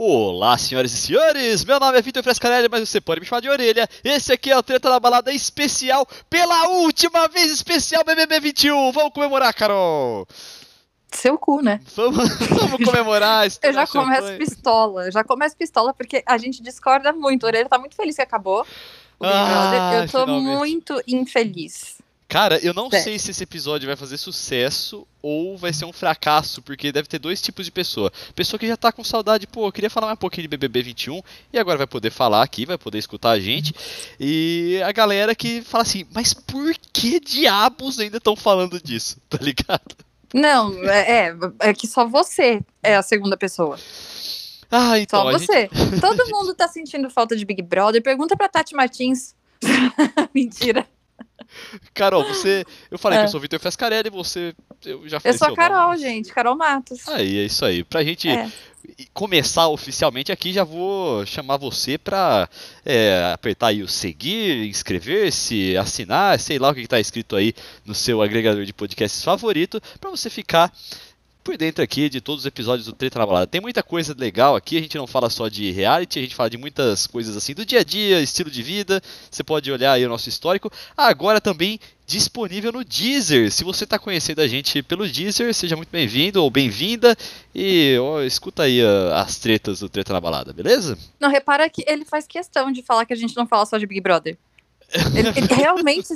[0.00, 1.64] Olá, senhoras e senhores!
[1.64, 3.88] Meu nome é Vitor Frescarelli, mas você pode me chamar de orelha.
[4.04, 8.92] Esse aqui é o Treta na Balada especial, pela última vez especial BBB 21.
[8.92, 10.24] Vamos comemorar, Carol!
[11.10, 11.80] Seu cu, né?
[11.96, 13.48] Vamos, vamos comemorar.
[13.60, 17.44] Eu já começo pistola, já começo pistola porque a gente discorda muito.
[17.44, 18.64] A orelha tá muito feliz que acabou.
[19.20, 19.94] Ah.
[19.94, 20.58] Eu tô finalmente.
[20.58, 21.98] muito infeliz.
[22.28, 23.04] Cara, eu não Sério.
[23.04, 27.18] sei se esse episódio vai fazer sucesso ou vai ser um fracasso, porque deve ter
[27.18, 28.12] dois tipos de pessoa.
[28.34, 30.82] Pessoa que já tá com saudade, pô, eu queria falar mais um pouquinho de BBB
[30.82, 33.74] 21 e agora vai poder falar aqui, vai poder escutar a gente.
[34.20, 39.16] E a galera que fala assim, mas por que diabos ainda estão falando disso?
[39.30, 39.96] Tá ligado?
[40.34, 43.78] Não, é, é, é que só você é a segunda pessoa.
[44.70, 45.68] Ah, então Só a gente- você.
[45.98, 48.02] Todo mundo tá sentindo falta de Big Brother.
[48.02, 49.34] Pergunta pra Tati Martins.
[50.34, 50.86] Mentira.
[51.94, 52.64] Carol, você.
[52.90, 53.22] Eu falei É.
[53.22, 54.54] que eu sou Vitor Fescarelli, você.
[54.84, 55.98] Eu já Eu falei sou a Carol, nome.
[55.98, 56.32] gente.
[56.32, 57.08] Carol Matos.
[57.08, 57.82] Aí, é isso aí.
[57.82, 58.50] Pra gente É.
[59.14, 62.48] começar oficialmente aqui, já vou chamar você pra
[62.84, 67.54] é, apertar aí o seguir, inscrever-se, assinar, sei lá o que, que tá escrito aí
[67.84, 70.72] no seu agregador de podcasts favorito, pra você ficar
[71.48, 73.46] por dentro aqui de todos os episódios do Treta na Balada.
[73.46, 76.50] Tem muita coisa legal aqui, a gente não fala só de reality, a gente fala
[76.50, 79.00] de muitas coisas assim do dia a dia, estilo de vida.
[79.30, 80.70] Você pode olhar aí o nosso histórico.
[80.94, 83.50] Agora também disponível no Deezer.
[83.50, 87.16] Se você está conhecendo a gente pelo Deezer, seja muito bem-vindo ou bem-vinda
[87.54, 90.98] e ó, escuta aí ah, as tretas do Treta na Balada, beleza?
[91.18, 93.86] Não, repara que ele faz questão de falar que a gente não fala só de
[93.86, 94.36] Big Brother.
[94.92, 96.08] Ele, ele realmente.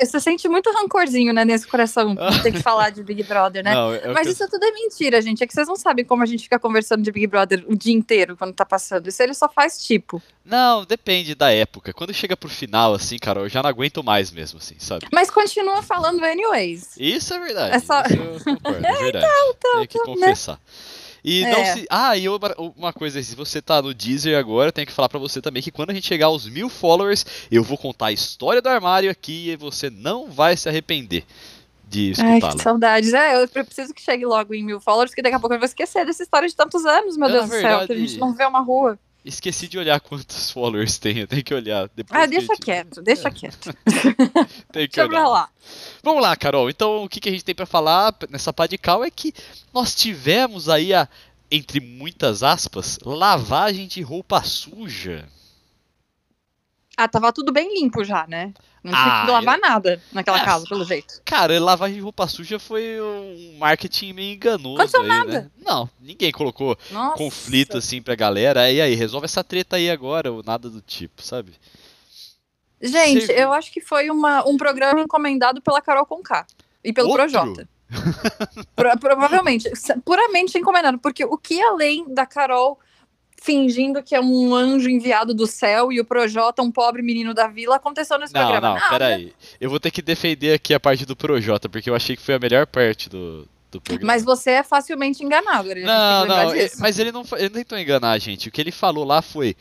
[0.00, 3.74] Você sente muito rancorzinho, né, nesse coração de ter que falar de Big Brother, né?
[3.74, 5.42] Não, é o Mas eu- isso tudo é mentira, gente.
[5.42, 7.92] É que vocês não sabem como a gente fica conversando de Big Brother o dia
[7.92, 9.08] inteiro quando tá passando.
[9.08, 10.22] Isso ele só faz tipo.
[10.44, 11.92] Não, depende da época.
[11.92, 15.06] Quando chega pro final, assim, cara, eu já não aguento mais mesmo, assim, sabe?
[15.12, 16.90] Mas continua falando anyways.
[16.98, 17.76] Isso é verdade.
[17.76, 18.14] É só- Isso
[18.48, 19.26] eu concordo, é verdade.
[19.60, 20.58] Tenho que confessar.
[21.24, 21.74] E não É.
[21.74, 21.86] se.
[21.88, 25.18] Ah, e uma, coisa, se você tá no Deezer agora, eu tenho que falar pra
[25.20, 28.60] você também que quando a gente chegar aos mil followers, eu vou contar a história
[28.60, 31.24] do armário aqui e você não vai se arrepender
[31.88, 32.56] de Ai, escutá-la.
[32.56, 33.12] que saudades.
[33.12, 35.66] É, eu preciso que chegue logo em mil followers, porque daqui a pouco eu vou
[35.66, 38.18] esquecer dessa história de tantos anos, meu É, Deus do céu, que a verdade- gente
[38.18, 38.98] não vê uma rua.
[39.24, 41.88] Esqueci de olhar quantos followers tem, eu tenho que olhar.
[41.94, 43.72] Depois Ah, deixa gente- quieto, deixa quieto.
[44.72, 45.28] Tem que Deixa olhar.
[45.28, 45.48] lá.
[46.02, 46.68] Vamos lá, Carol.
[46.68, 49.32] Então, o que, que a gente tem pra falar nessa pá de cal é que
[49.72, 51.08] nós tivemos aí a,
[51.50, 55.28] entre muitas aspas, lavagem de roupa suja.
[56.96, 58.52] Ah, tava tudo bem limpo já, né?
[58.84, 61.22] Não tinha Ah, que lavar nada naquela Ah, casa, pelo jeito.
[61.24, 65.32] Cara, lavagem de roupa suja foi um marketing meio enganoso Aconteceu aí, nada.
[65.42, 65.50] né?
[65.64, 67.16] Não, ninguém colocou Nossa.
[67.16, 68.70] conflito assim pra galera.
[68.70, 71.52] E aí, resolve essa treta aí agora, ou nada do tipo, sabe?
[72.80, 73.44] Gente, Serviu.
[73.44, 76.44] eu acho que foi uma, um programa encomendado pela Carol Conká
[76.82, 77.22] e pelo Outro?
[77.22, 77.68] Projota.
[78.74, 79.70] Pro- provavelmente,
[80.04, 82.78] puramente encomendado, porque o que além da Carol
[83.42, 87.48] fingindo que é um anjo enviado do céu e o Projota um pobre menino da
[87.48, 88.68] vila aconteceu nesse Não, programa?
[88.68, 88.88] não, Nada.
[88.90, 89.32] peraí.
[89.60, 92.34] Eu vou ter que defender aqui a parte do Projota, porque eu achei que foi
[92.34, 94.12] a melhor parte do, do programa.
[94.12, 96.76] Mas você é facilmente enganado, gente Não, tem que lembrar não, é- disso.
[96.80, 98.48] mas ele não, ele não tentou enganar a gente.
[98.48, 99.56] O que ele falou lá foi.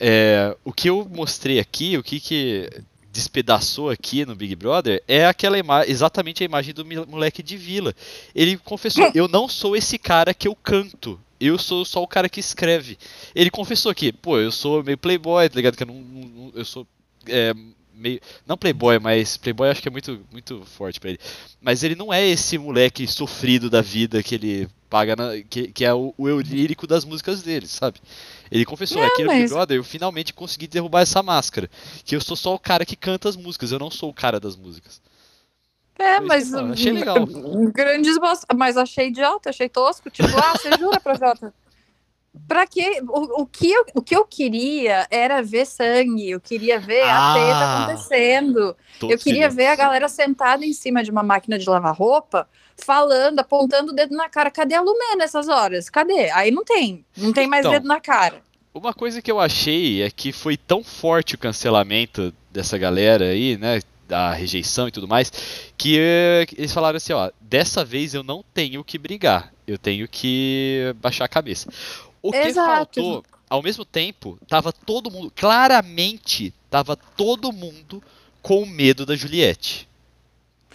[0.00, 2.70] é, o que eu mostrei aqui, o que, que
[3.12, 5.56] despedaçou aqui no Big Brother, é aquela
[5.86, 7.94] exatamente a imagem do moleque de vila.
[8.34, 11.20] Ele confessou: eu não sou esse cara que eu canto.
[11.40, 12.98] Eu sou só o cara que escreve.
[13.34, 15.76] Ele confessou que, pô, eu sou meio playboy, tá ligado?
[15.76, 15.94] Que eu não.
[15.94, 16.86] não- eu sou.
[17.26, 17.54] é,
[17.94, 18.20] meio.
[18.46, 21.18] Não playboy, mas playboy acho que é muito, muito forte pra ele.
[21.60, 25.84] Mas ele não é esse moleque sofrido da vida que ele paga, na- que, que
[25.84, 28.00] é o, o eu lírico das músicas dele, sabe?
[28.50, 31.70] Ele confessou, Não, aqui no Big Brother eu finalmente consegui derrubar essa máscara.
[32.04, 34.38] Que eu sou só o cara que canta as músicas, eu não sou o cara
[34.40, 35.00] das músicas.
[36.00, 36.44] É, Foi isso mas.
[36.44, 37.26] que falo, achei legal.
[37.72, 38.46] Grandes bosta.
[38.56, 40.10] Mas achei idiota, achei tosco.
[40.10, 41.52] Tipo, ah, você jura, Projota?
[42.46, 43.02] Pra quê?
[43.08, 47.30] O, o, que eu, o que eu queria era ver sangue, eu queria ver Ah,
[47.30, 48.76] a treta acontecendo.
[49.02, 53.40] Eu queria ver a galera sentada em cima de uma máquina de lavar roupa, falando,
[53.40, 54.50] apontando o dedo na cara.
[54.50, 55.90] Cadê a Lumé nessas horas?
[55.90, 56.30] Cadê?
[56.30, 57.04] Aí não tem.
[57.16, 58.40] Não tem mais Então, dedo na cara.
[58.72, 63.58] Uma coisa que eu achei é que foi tão forte o cancelamento dessa galera aí,
[63.58, 63.80] né?
[64.10, 65.30] Da rejeição e tudo mais,
[65.78, 70.08] que eh, eles falaram assim, ó, dessa vez eu não tenho que brigar, eu tenho
[70.08, 71.70] que baixar a cabeça.
[72.20, 72.68] O que Exato.
[72.68, 78.02] faltou, ao mesmo tempo, tava todo mundo, claramente, tava todo mundo
[78.42, 79.88] com medo da Juliette.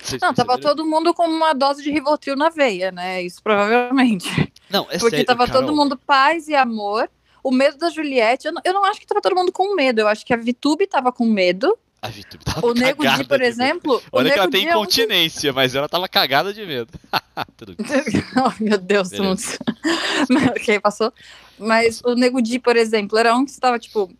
[0.02, 3.22] Vocês Não, tava todo mundo com uma dose de Rivotril na veia, né?
[3.22, 4.30] Isso provavelmente.
[4.70, 5.62] Não, é Porque sério, tava Carol.
[5.62, 7.10] todo mundo paz e amor.
[7.44, 10.00] O medo da Juliette, eu não, eu não acho que tava todo mundo com medo.
[10.00, 11.78] Eu acho que a Vitube tava com medo.
[12.06, 13.96] A VTube tava O Nego Di, por exemplo.
[14.12, 16.92] o Olha que ela tem é incontinência, mas ela tava cagada de medo.
[17.58, 17.88] Tudo bem.
[18.38, 19.42] oh, meu Deus, mundo.
[20.30, 21.12] Mas, ok, passou.
[21.58, 24.12] Mas o Nego Di, por exemplo, era um que estava, tipo.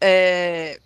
[0.00, 0.80] É...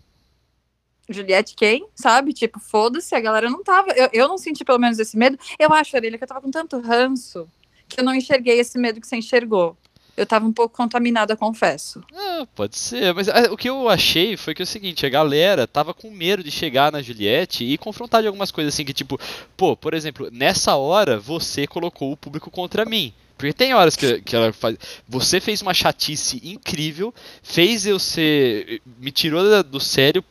[1.09, 2.33] Juliette quem, sabe?
[2.33, 3.93] Tipo, foda-se, a galera não tava.
[3.93, 5.39] Eu, eu não senti pelo menos esse medo.
[5.59, 7.49] Eu acho, Arelia, que eu tava com tanto ranço
[7.89, 9.77] que eu não enxerguei esse medo que você enxergou.
[10.17, 12.03] Eu tava um pouco contaminada, confesso.
[12.15, 15.11] Ah, pode ser, mas ah, o que eu achei foi que é o seguinte, a
[15.11, 18.95] galera tava com medo de chegar na Juliette e confrontar de algumas coisas assim que
[18.95, 19.21] tipo,
[19.57, 23.13] pô, por exemplo, nessa hora você colocou o público contra mim.
[23.37, 24.77] Porque tem horas que, que ela faz.
[25.07, 28.81] Você fez uma chatice incrível, fez eu ser.
[28.99, 30.25] me tirou do sério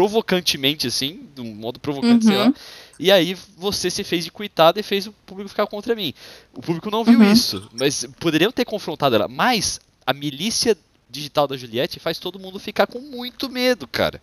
[0.00, 2.46] provocantemente, assim, de um modo provocante, sei lá.
[2.46, 2.54] Uhum.
[2.98, 6.14] E aí você se fez de coitada e fez o público ficar contra mim.
[6.54, 7.30] O público não viu Uhum.
[7.32, 9.28] isso, mas poderiam ter confrontado ela.
[9.28, 10.74] Mas a milícia
[11.10, 14.22] digital da Juliette faz todo mundo ficar com muito medo, cara.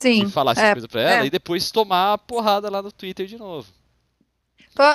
[0.00, 0.24] Sim.
[0.24, 1.26] de falar essas é, coisas pra ela é.
[1.26, 3.68] e depois tomar a porrada lá no Twitter de novo.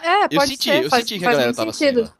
[0.03, 2.01] É, Eu pode senti, ser, eu faz, senti que a faz galera tava sentido.
[2.01, 2.09] assim.
[2.11, 2.17] lá.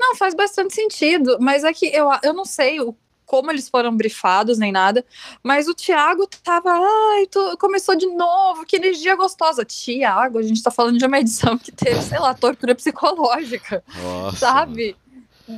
[0.00, 2.96] Não, faz bastante sentido, mas é que eu, eu não sei o,
[3.26, 5.04] como eles foram brifados nem nada,
[5.42, 7.28] mas o Thiago tava, ai,
[7.58, 9.64] começou de novo, que energia gostosa.
[9.64, 14.36] Thiago, a gente tá falando de uma edição que teve, sei lá, tortura psicológica, Nossa,
[14.36, 14.96] sabe?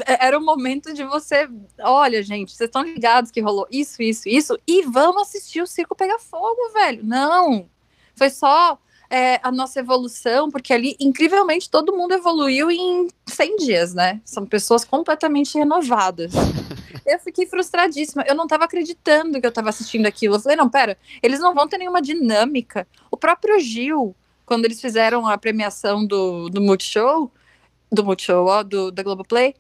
[0.07, 1.49] É- Era o momento de você,
[1.81, 5.95] olha, gente, vocês estão ligados que rolou isso, isso, isso, e vamos assistir o circo
[5.95, 7.05] pegar fogo, velho.
[7.05, 7.69] Não,
[8.15, 8.79] foi só
[9.11, 14.21] é, a nossa evolução, porque ali, incrivelmente, todo mundo evoluiu em 100 dias, né?
[14.25, 16.33] São pessoas completamente renovadas.
[17.07, 18.25] eu fiquei frustradíssima.
[18.27, 20.37] Eu não tava acreditando que eu tava assistindo aquilo.
[20.37, 22.87] Eu falei, não, pera, eles não vão ter nenhuma dinâmica.
[23.11, 24.15] O próprio Gil,
[24.47, 27.31] quando eles fizeram a premiação do, do Multishow,
[27.91, 29.55] do Multishow, ó, do, da Globoplay,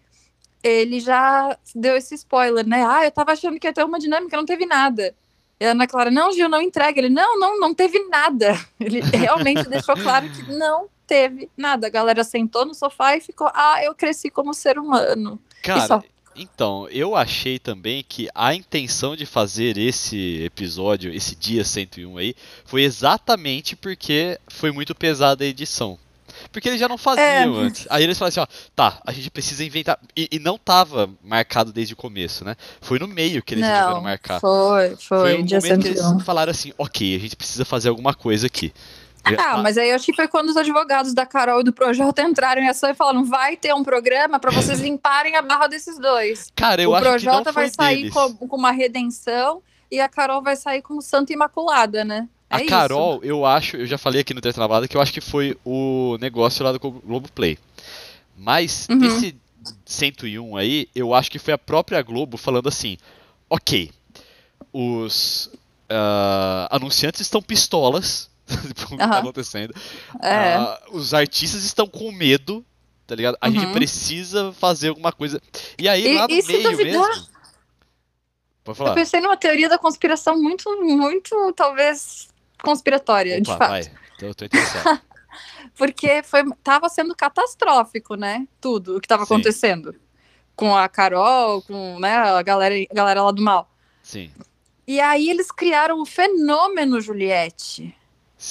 [0.63, 2.85] ele já deu esse spoiler, né?
[2.87, 5.15] Ah, eu tava achando que ia ter uma dinâmica, não teve nada.
[5.61, 6.99] E a Ana Clara, não, Gil, não entrega.
[6.99, 8.59] Ele, não, não, não teve nada.
[8.81, 11.87] Ele realmente deixou claro que não teve nada.
[11.87, 15.39] A galera sentou no sofá e ficou, ah, eu cresci como ser humano.
[15.63, 16.01] E só.
[16.01, 16.05] Cara,
[16.37, 22.35] então, eu achei também que a intenção de fazer esse episódio, esse dia 101 aí,
[22.65, 25.99] foi exatamente porque foi muito pesada a edição.
[26.51, 27.45] Porque eles já não faziam É.
[27.45, 27.87] antes.
[27.89, 29.99] Aí eles falaram assim, ó, tá, a gente precisa inventar.
[30.17, 32.57] E, e não tava marcado desde o começo, né?
[32.81, 34.41] Foi no meio que eles resolveram Não, marcar.
[34.41, 36.21] foi, foi, Foi um dia momento que eles 101.
[36.21, 38.73] falaram assim, ok, a gente precisa fazer alguma coisa aqui.
[39.39, 42.23] Ah, mas aí eu acho que foi quando os advogados da Carol e do Projota
[42.23, 45.99] entraram em ação e falaram: vai ter um programa para vocês limparem a barra desses
[45.99, 46.51] dois.
[46.55, 50.09] Cara, eu o acho que não Projota vai sair com, com uma redenção e a
[50.09, 52.29] Carol vai sair como Santa Imaculada, né?
[52.51, 52.69] É A isso.
[52.69, 55.21] Carol, eu acho, eu já falei aqui no Treta na Balada que eu acho que
[55.21, 57.59] foi o negócio lá do Glo- Globoplay.
[58.37, 59.03] Mas Uhum.
[59.05, 59.35] esse
[59.87, 62.99] 101 aí, eu acho que foi a própria Globo falando assim:
[63.49, 63.91] ok,
[64.73, 65.51] os
[65.89, 68.29] ah, anunciantes estão pistolas
[68.85, 69.75] o que tá acontecendo.
[70.23, 70.55] É.
[70.55, 72.65] Ah, os artistas estão com medo,
[73.07, 73.37] tá ligado?
[73.41, 73.73] A gente Uhum.
[73.73, 75.41] precisa fazer alguma coisa.
[75.79, 77.09] E aí, E- lá no e meio duvidar?
[77.09, 77.27] mesmo.
[78.63, 78.95] Pode Eu falar.
[78.95, 82.29] pensei numa teoria da conspiração muito, muito, talvez,
[82.63, 83.71] conspiratória, de Opa, fato.
[83.71, 83.93] vai.
[84.17, 85.01] Então, tô interessado.
[85.77, 88.47] Porque foi, tava sendo catastrófico, né?
[88.61, 89.35] Tudo o que tava Sim.
[89.35, 89.95] acontecendo.
[90.57, 93.69] Com a Carol, com né, a, galera, a galera lá do mal.
[94.03, 94.31] Sim.
[94.87, 97.95] E aí eles criaram o fenômeno Juliette.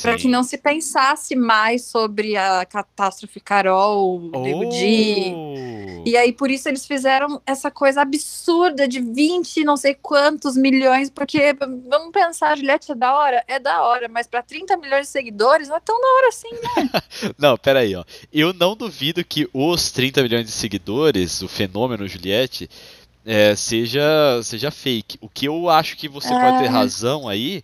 [0.01, 5.31] Para que não se pensasse mais sobre a catástrofe Carol, o Nego Di.
[5.35, 6.03] Oh!
[6.05, 11.09] E aí, por isso, eles fizeram essa coisa absurda de 20 não sei quantos milhões,
[11.09, 11.53] porque,
[11.87, 13.43] vamos pensar, Juliette é da hora?
[13.47, 16.49] É da hora, mas para 30 milhões de seguidores não é tão da hora assim,
[16.51, 17.01] né?
[17.37, 18.03] Não, pera aí, ó.
[18.31, 22.69] Eu não duvido que os 30 milhões de seguidores, o fenômeno Juliette,
[23.25, 24.01] é, seja,
[24.43, 25.17] seja fake.
[25.21, 26.67] O que eu acho que você pode ter É.
[26.67, 27.63] razão aí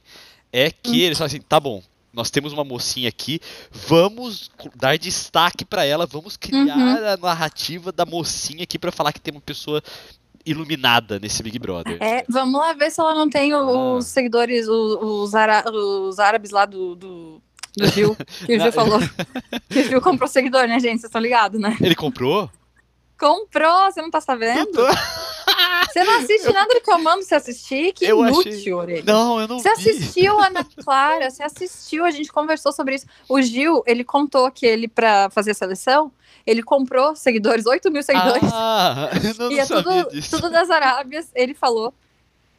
[0.54, 1.82] é que eles falam assim, tá bom,
[2.20, 3.40] nós temos uma mocinha aqui,
[3.72, 7.08] vamos dar destaque pra ela, vamos criar Uhum.
[7.14, 9.82] a narrativa da mocinha aqui pra falar que tem uma pessoa
[10.46, 11.98] iluminada nesse Big Brother.
[12.02, 14.10] É, vamos lá ver se ela não tem o- os Ah.
[14.10, 17.42] seguidores, os, ara- os árabes lá do, do,
[17.78, 19.00] do Gil, que o Gil falou.
[19.70, 21.00] Que o Gil comprou seguidor, né, gente?
[21.02, 21.78] Vocês estão ligados, né?
[21.82, 22.50] Ele comprou?
[23.20, 24.72] Comprou, você não tá sabendo?
[25.92, 27.94] Você não assiste nada do que eu mando você assistir?
[27.94, 29.04] Que Eu inútil, achei- orelha.
[29.06, 29.90] Não, eu não Você vi.
[29.90, 31.30] assistiu, Ana Clara?
[31.30, 33.06] Você assistiu, a gente conversou sobre isso.
[33.28, 36.12] O Gil, ele contou que ele, pra fazer a seleção,
[36.46, 38.50] ele comprou seguidores, 8 mil seguidores.
[38.54, 40.36] Ah, eu não, e é tudo, disso.
[40.36, 41.94] tudo das Arábias, ele falou.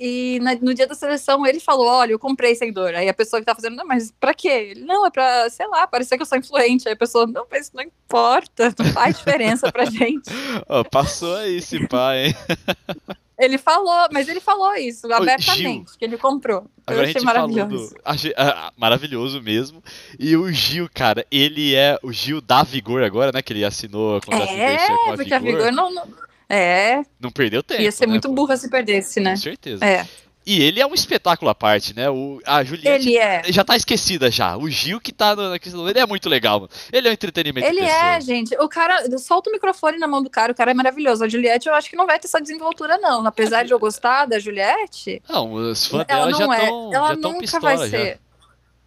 [0.02, 2.94] E na- no dia da seleção, ele falou: Olha, eu comprei seguidor.
[2.94, 4.48] Aí a pessoa que tá fazendo, não, mas pra quê?
[4.70, 6.88] Ele, não, é pra, sei lá, parecer que eu sou influente.
[6.88, 10.30] Aí a pessoa, não, mas isso não importa, não faz diferença pra gente.
[10.66, 12.34] Ó, passou aí esse pai, hein?
[13.40, 16.66] Ele falou, mas ele falou isso abertamente, que ele comprou.
[16.86, 17.94] Agora eu achei maravilhoso.
[17.94, 19.82] Do, achei, ah, maravilhoso mesmo.
[20.18, 21.98] E o Gil, cara, ele é.
[22.02, 23.40] O Gil da Vigor agora, né?
[23.40, 25.36] Que ele assinou a contrato é, com a porque Vigor.
[25.36, 26.06] a Vigor não, não,
[26.50, 27.02] É.
[27.18, 27.80] Não perdeu tempo.
[27.80, 28.34] Ia ser né, muito pô?
[28.34, 29.30] burra se perdesse, né?
[29.30, 29.84] Com certeza.
[29.86, 30.06] É.
[30.44, 32.08] E ele é um espetáculo à parte, né?
[32.08, 33.42] O, a Juliette ele é.
[33.48, 34.56] já tá esquecida já.
[34.56, 35.86] O Gil que tá na questão.
[35.88, 36.70] Ele é muito legal, mano.
[36.90, 37.66] Ele é um entretenimento.
[37.66, 38.56] Ele é, gente.
[38.56, 41.22] O cara solta o microfone na mão do cara, o cara é maravilhoso.
[41.22, 43.26] A Juliette, eu acho que não vai ter essa desenvoltura, não.
[43.26, 45.22] Apesar de eu gostar da Juliette.
[45.28, 46.90] Não, os fãs dela já estão.
[46.92, 46.96] É.
[46.96, 48.06] Ela já nunca pistola, vai ser.
[48.06, 48.18] Já.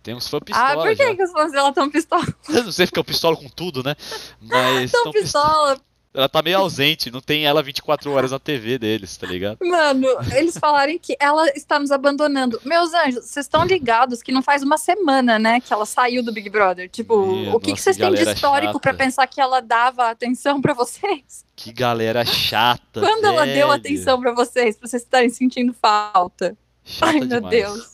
[0.02, 0.72] Tem uns fãs pistola.
[0.72, 2.26] Ah, por que, que os fãs dela tão pistola?
[2.50, 3.96] Não sei porque é o pistola com tudo, né?
[4.42, 4.92] Mas.
[4.92, 5.78] tão pistola.
[6.14, 9.58] Ela tá meio ausente, não tem ela 24 horas na TV deles, tá ligado?
[9.66, 12.62] Mano, eles falarem que ela está nos abandonando.
[12.64, 16.32] Meus anjos, vocês estão ligados que não faz uma semana, né, que ela saiu do
[16.32, 16.88] Big Brother?
[16.88, 17.16] Tipo,
[17.54, 21.44] o que, que vocês têm de histórico para pensar que ela dava atenção para vocês?
[21.56, 23.00] Que galera chata.
[23.00, 23.34] Quando velho.
[23.34, 26.56] ela deu atenção para vocês, pra vocês estarem sentindo falta?
[26.84, 27.50] Chata Ai, meu demais.
[27.50, 27.93] Deus.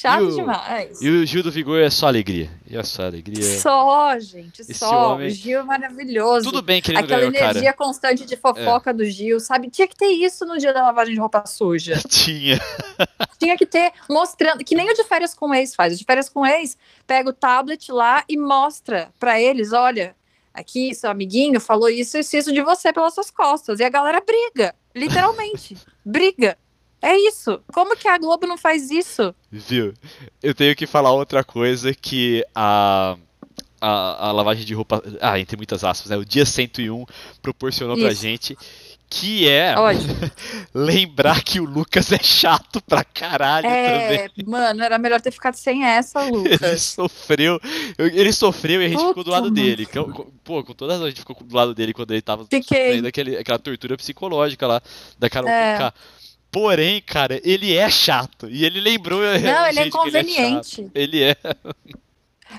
[0.00, 1.02] Chato E o- demais.
[1.02, 2.48] E o Gil do Vigor é só alegria.
[2.70, 3.42] E é só alegria.
[3.58, 5.14] Só, gente, Esse só.
[5.14, 6.44] homem- O Gil é maravilhoso.
[6.44, 7.68] Tudo bem que ele não Aquela ganhou, energia cara.
[7.68, 7.72] É.
[7.72, 9.68] constante de fofoca do Gil, sabe?
[9.68, 12.00] Tinha que ter isso no dia da lavagem de roupa suja.
[12.08, 12.60] Tinha.
[13.40, 15.92] Tinha que ter mostrando, que nem o de férias com ex faz.
[15.94, 20.14] O de férias com ex pega o tablet lá e mostra pra eles: olha,
[20.54, 23.80] aqui seu amiguinho falou isso e isso de você pelas suas costas.
[23.80, 25.76] E a galera briga, literalmente.
[26.06, 26.56] briga.
[27.00, 27.60] É isso.
[27.72, 29.34] Como que a Globo não faz isso?
[29.50, 29.94] Viu?
[30.42, 33.16] Eu tenho que falar outra coisa que a.
[33.80, 35.00] A, a lavagem de roupa.
[35.20, 36.16] Ah, entre muitas aspas, né?
[36.16, 37.04] O dia 101
[37.40, 38.22] proporcionou pra Isso.
[38.22, 38.58] gente.
[39.08, 39.74] Que é
[40.74, 44.18] lembrar que o Lucas é chato pra caralho também.
[44.18, 46.82] é, mano, era melhor ter ficado sem essa, Ele Lucas.
[46.82, 47.58] sofreu,
[47.98, 49.54] ele sofreu e a gente ficou do Puta, lado mano.
[49.54, 49.88] dele.
[50.44, 52.60] Pô, com todas as a gente ficou do lado dele quando ele tava Fiquei.
[52.60, 54.82] sofrendo aquele, aquela tortura psicológica lá
[55.18, 55.90] da Carol É.
[56.50, 58.48] Porém, cara, ele é chato.
[58.48, 59.20] E ele lembrou.
[59.20, 60.90] Não, ele é gente, que inconveniente.
[60.94, 61.36] Ele é.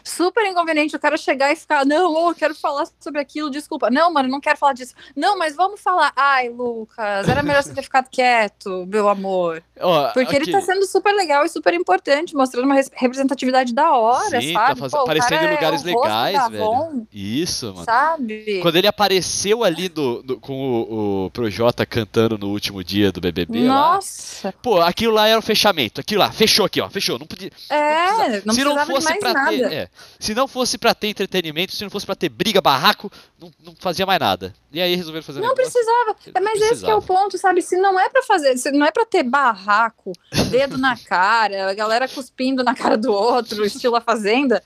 [0.04, 3.90] Super inconveniente o cara chegar e ficar, não, eu quero falar sobre aquilo, desculpa.
[3.90, 4.94] Não, mano, não quero falar disso.
[5.16, 6.12] Não, mas vamos falar.
[6.16, 9.64] Ai, Lucas, era melhor você ter ficado quieto, meu amor.
[9.80, 13.74] Ó, Porque ele aqui- tá sendo super legal e super importante, mostrando uma res- representatividade
[13.74, 14.80] da hora, Sim, tá sabe?
[14.82, 16.64] faz- Pô, aparecendo em lugares é o rosto legais, velho.
[16.64, 17.86] Avon, Isso, mano.
[17.86, 18.60] Sabe?
[18.62, 23.68] Quando ele apareceu ali do, com o, o Projota cantando no último dia do BBB
[23.68, 23.94] lá.
[23.94, 26.02] Nossa, Pô, aquilo lá era o fechamento.
[26.02, 26.90] Aquilo lá, fechou aqui, ó.
[26.90, 27.18] Fechou.
[27.20, 27.52] Não podia.
[27.70, 29.50] é, não se não precisava de fosse mais pra nada.
[29.52, 29.74] ter.
[29.74, 29.79] é,
[30.20, 33.76] se não fosse pra ter entretenimento, se não fosse pra ter briga, barraco, não, não
[33.80, 34.54] fazia mais nada.
[34.72, 36.16] E aí resolveram fazer Não precisava.
[36.34, 36.98] É, mas esse que é precisava.
[36.98, 37.62] o ponto, sabe?
[37.62, 40.12] Se não é pra fazer, se não é pra ter barraco,
[40.50, 44.64] dedo na cara, a galera cuspindo na cara do outro, estilo a fazenda,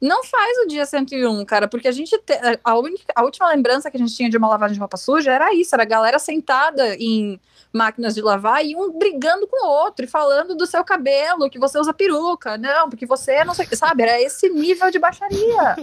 [0.00, 3.90] não faz o dia 101, cara, porque a gente te- a, única, a última lembrança
[3.90, 6.18] que a gente tinha de uma lavagem de roupa suja era isso, era a galera
[6.18, 7.40] sentada em
[7.76, 11.58] máquinas de lavar e um brigando com o outro e falando do seu cabelo, que
[11.58, 14.02] você usa peruca, não, porque você não sei, sabe?
[14.02, 15.76] Era esse nível de baixaria.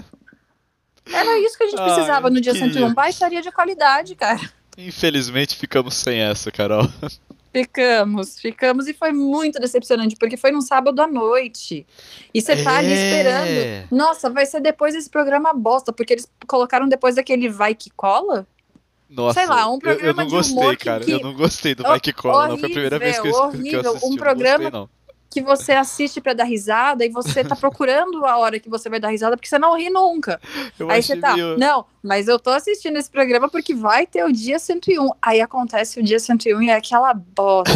[1.11, 2.73] Era isso que a gente Ai, precisava no dia queria.
[2.73, 4.39] 101, baixaria de qualidade, cara.
[4.77, 6.87] Infelizmente ficamos sem essa, Carol.
[7.55, 11.85] Ficamos, ficamos e foi muito decepcionante, porque foi num sábado à noite.
[12.33, 12.95] E você tá ali É.
[12.95, 13.87] esperando.
[13.95, 18.47] Nossa, vai ser depois desse programa bosta, porque eles colocaram depois daquele Vai Que Cola.
[19.15, 21.03] Nossa, Sei lá, um eu- eu, programa não de gostei, humor cara.
[21.05, 22.57] que- Eu não gostei do Que Cola, não.
[22.57, 24.05] Foi a primeira vez que eu, Horrível, que eu assisti.
[24.05, 24.89] Um eu não programa gostei, não.
[25.29, 28.99] Que você assiste pra dar risada e você tá procurando a hora que você vai
[28.99, 30.39] dar risada, porque você não ri nunca.
[30.77, 34.23] Eu Aí você tá, meio- não, mas eu tô assistindo esse programa porque vai ter
[34.23, 35.09] o dia 101.
[35.21, 37.71] Aí acontece o dia 101 e é aquela bosta.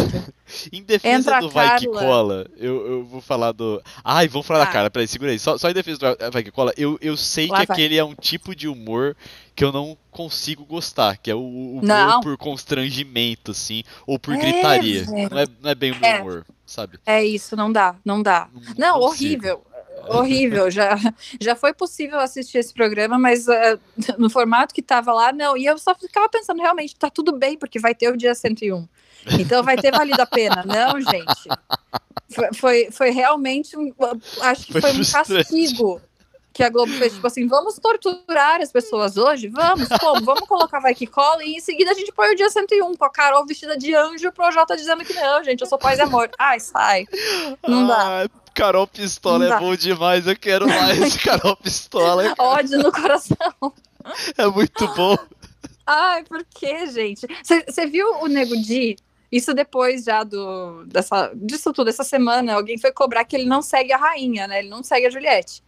[0.72, 1.86] Em defesa Entra do Vai Que.
[1.88, 3.82] Cola, eu, eu vou falar do.
[4.04, 4.72] Ai, vamos falar da Ah.
[4.72, 5.38] cara, peraí, segura aí.
[5.38, 7.74] Só, só em defesa do Vai Que Cola, eu, eu sei Lá que vai.
[7.76, 9.16] aquele é um tipo de humor
[9.54, 12.20] que eu não consigo gostar, que é o o humor Não.
[12.20, 15.04] por constrangimento, assim, ou por É, gritaria.
[15.04, 15.28] velho.
[15.30, 16.20] Não é, não é bem o meu É.
[16.20, 16.98] humor, sabe?
[17.04, 18.48] É isso, não dá, não dá.
[18.76, 19.06] Não, consigo.
[19.46, 19.64] horrível.
[20.10, 20.96] Horrível, já,
[21.40, 23.78] já foi possível assistir esse programa, mas eh,
[24.16, 25.56] no formato que tava lá, não.
[25.56, 28.88] E eu só ficava pensando, realmente, tá tudo bem, porque vai ter o dia 101.
[29.38, 30.64] Então vai ter valido a pena.
[30.64, 31.48] Não, gente.
[32.30, 33.92] Foi, foi, foi realmente um.
[34.42, 36.00] Acho que Foi foi, um castigo
[36.58, 37.14] que a Globo fez.
[37.14, 39.48] Tipo assim, vamos torturar as pessoas hoje?
[39.48, 40.24] Vamos, como?
[40.24, 43.04] Vamos colocar vai que cola e em seguida a gente põe o dia 101 com
[43.04, 45.98] a Carol vestida de anjo e o Projota dizendo que não, gente, eu sou paz
[45.98, 46.28] e amor.
[46.36, 47.06] Ai, sai.
[47.66, 48.24] Não dá.
[48.24, 49.60] Ah, Carol Pistola Não é dá.
[49.60, 52.34] bom demais, eu quero mais Carol Pistola.
[52.36, 53.72] Ódio no coração.
[54.36, 55.16] É muito bom.
[55.86, 57.26] Ai, por que, gente?
[57.42, 58.96] Você viu o Nego Di?
[59.30, 63.60] Isso depois já do, dessa, disso tudo, essa semana, alguém foi cobrar que ele não
[63.60, 64.60] segue a rainha, né?
[64.60, 65.62] Ele não segue a Juliette.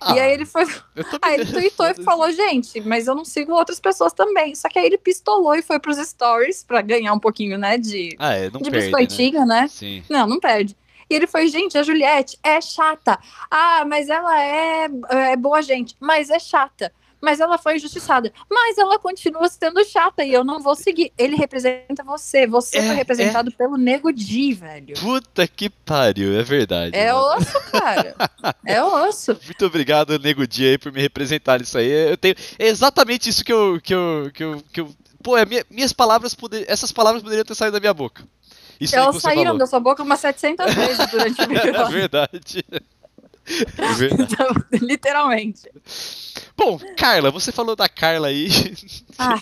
[0.00, 0.64] Ah, e aí ele foi.
[1.22, 4.52] Aí ele tweetou e falou, gente, mas eu não sigo outras pessoas também.
[4.54, 8.16] Só que aí ele pistolou e foi pros stories pra ganhar um pouquinho, né, de,
[8.18, 9.60] ah, é, não de perde, biscoitinho, né?
[9.60, 9.68] né?
[9.68, 10.02] Sim.
[10.10, 10.76] Não, não perde.
[11.08, 13.18] E ele foi, gente, a Juliette é chata.
[13.48, 16.92] Ah, mas ela é, é boa gente, mas é chata
[17.22, 18.32] mas ela foi injustiçada.
[18.50, 21.12] Mas ela continua sendo chata e eu não vou seguir.
[21.16, 22.46] Ele representa você.
[22.48, 23.52] Você é, foi representado é...
[23.56, 24.94] pelo Nego Di, velho.
[24.98, 26.96] Puta que pariu, é verdade.
[26.96, 27.36] É mano.
[27.36, 28.16] osso, cara.
[28.66, 29.38] é osso.
[29.44, 31.88] Muito obrigado, Nego Di, aí, por me representar nisso aí.
[32.10, 33.80] Eu tenho é exatamente isso que eu.
[33.80, 36.34] Que eu, que eu, que eu pô, é, minha, minhas palavras.
[36.34, 38.24] Poder, essas palavras poderiam ter saído da minha boca.
[38.80, 39.58] Isso Elas saíram falou.
[39.58, 41.72] da sua boca umas 700 vezes durante o vídeo.
[41.76, 42.64] É verdade.
[43.78, 44.22] É.
[44.22, 44.48] Então,
[44.80, 45.70] literalmente.
[46.56, 48.48] Bom, Carla, você falou da Carla aí.
[49.18, 49.40] Ah,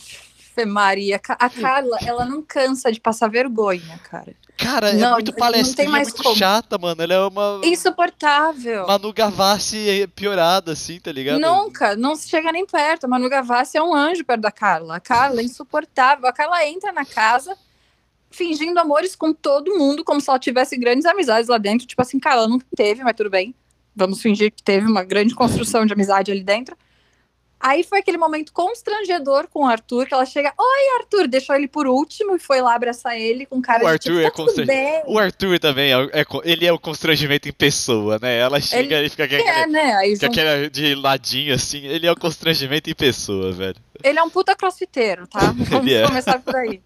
[0.66, 1.20] Maria.
[1.38, 4.34] A Carla, ela não cansa de passar vergonha, cara.
[4.58, 6.36] Cara, é não, é muito palestrinha, não muito como.
[6.36, 7.02] chata, mano.
[7.02, 7.60] Ela é uma.
[7.64, 8.86] Insuportável.
[8.86, 11.40] Manu Gavassi piorada, assim, tá ligado?
[11.40, 13.04] Nunca, não chega nem perto.
[13.04, 14.96] A Manu Gavassi é um anjo perto da Carla.
[14.96, 16.26] A Carla é insuportável.
[16.26, 17.56] A Carla entra na casa
[18.30, 21.86] fingindo amores com todo mundo, como se ela tivesse grandes amizades lá dentro.
[21.86, 23.54] Tipo assim, Carla não teve, mas tudo bem.
[23.94, 26.76] Vamos fingir que teve uma grande construção de amizade ali dentro.
[27.60, 31.68] Aí foi aquele momento constrangedor com o Arthur, que ela chega, oi Arthur, deixou ele
[31.68, 34.30] por último e foi lá abraçar ele com cara o de Arthur tipo, tá é
[34.30, 35.10] constrangimento.
[35.10, 38.38] O Arthur também, é, é, ele é o constrangimento em pessoa, né?
[38.38, 39.92] Ela chega ele e fica aquele, é, né?
[39.96, 43.76] Aí fica aquele de ladinho assim, ele é o constrangimento em pessoa, velho.
[44.02, 45.52] Ele é um puta crossfiteiro, tá?
[45.52, 46.06] Vamos é.
[46.06, 46.80] começar por aí.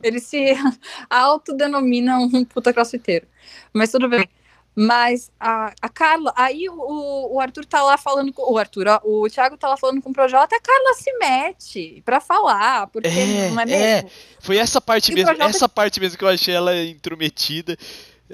[0.00, 0.54] Ele se
[1.10, 3.26] autodenomina um puta crossfiteiro.
[3.72, 4.28] Mas tudo bem.
[4.74, 9.00] Mas a, a Carla, aí o, o Arthur tá lá falando com o Arthur, ó,
[9.04, 13.08] o Thiago tá lá falando com o Projota, a Carla se mete pra falar, porque
[13.08, 13.84] é, não é mesmo?
[13.84, 14.06] É,
[14.38, 15.50] foi essa parte e mesmo, Projota...
[15.50, 17.76] essa parte mesmo que eu achei ela intrometida.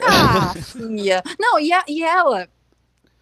[0.00, 1.22] Ah, filha.
[1.38, 2.48] Não, e, a, e ela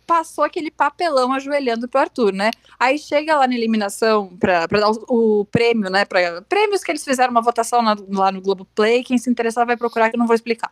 [0.06, 2.50] passou aquele papelão ajoelhando pro Arthur, né?
[2.78, 6.04] Aí chega lá na eliminação pra, pra dar o, o prêmio, né?
[6.04, 9.66] Pra, prêmios que eles fizeram uma votação na, lá no Globo Play, quem se interessar
[9.66, 10.70] vai procurar que eu não vou explicar.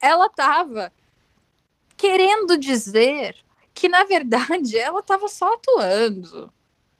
[0.00, 0.92] Ela tava
[1.96, 3.36] querendo dizer
[3.74, 6.52] que, na verdade, ela estava só atuando.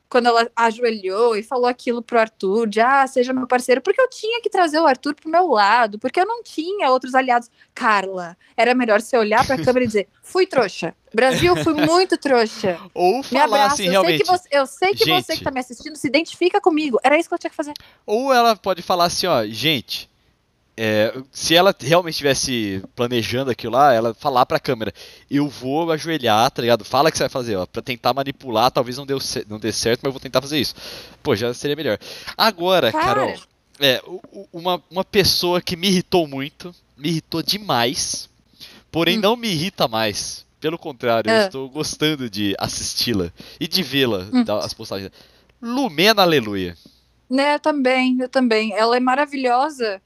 [0.09, 4.09] Quando ela ajoelhou e falou aquilo pro Arthur, de ah, seja meu parceiro, porque eu
[4.09, 7.51] tinha que trazer o Arthur pro meu lado, porque eu não tinha outros aliados.
[7.75, 10.95] Carla, era melhor você olhar pra câmera e dizer, fui trouxa.
[11.13, 12.79] Brasil, fui muito trouxa.
[12.95, 14.25] Ou falar assim, eu realmente.
[14.25, 17.01] Sei que você, eu sei que gente, você que tá me assistindo se identifica comigo.
[17.03, 17.73] Era isso que eu tinha que fazer.
[18.07, 20.09] Ou ela pode falar assim, ó, gente,
[20.77, 24.93] é, se ela realmente estivesse planejando aquilo lá, ela falar pra câmera,
[25.31, 26.85] eu vou ajoelhar, tá ligado?
[26.85, 30.01] Fala que você vai fazer, ó, pra tentar manipular, talvez não, deu, não dê certo,
[30.03, 30.75] mas eu vou tentar fazer isso.
[31.23, 31.99] Pô, já seria melhor.
[32.37, 33.05] Agora, Cara.
[33.05, 33.35] Carol,
[33.81, 34.03] é,
[34.53, 38.29] uma, uma pessoa que me irritou muito, me irritou demais,
[38.91, 39.23] porém hum.
[39.23, 40.45] não me irrita mais.
[40.61, 41.45] Pelo contrário, eu é.
[41.45, 44.45] estou gostando de assisti-la e de vê-la, hum.
[44.61, 45.13] as postagens.
[45.63, 46.77] Lumena Aleluia.
[47.31, 48.73] Né, também, eu também.
[48.73, 50.01] Ela é maravilhosa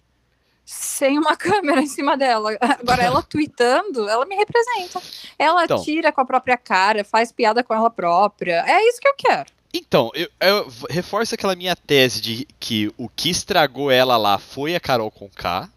[0.69, 2.51] sem uma câmera em cima dela.
[2.61, 5.01] Agora, ela tweetando, ela me representa.
[5.39, 8.63] Ela então, tira com a própria cara, faz piada com ela própria.
[8.67, 9.47] É isso que eu quero.
[9.73, 14.75] Então, eu, eu reforço aquela minha tese de que o que estragou ela lá foi
[14.75, 15.69] a Carol com K.